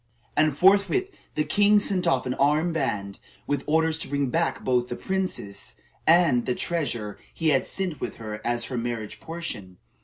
And 0.35 0.57
forthwith 0.57 1.11
the 1.35 1.43
king 1.43 1.77
sent 1.77 2.07
off 2.07 2.25
an 2.25 2.33
armed 2.33 2.73
band, 2.73 3.19
with 3.45 3.63
orders 3.67 3.99
to 3.99 4.07
bring 4.07 4.31
back 4.31 4.63
both 4.63 4.87
the 4.87 4.95
princess 4.95 5.75
and 6.07 6.47
the 6.47 6.55
treasure 6.55 7.19
he 7.31 7.49
had 7.49 7.67
sent 7.67 8.01
with 8.01 8.15
her 8.15 8.41
as 8.43 8.65
her 8.65 8.77
marriage 8.79 9.19
portion. 9.19 9.77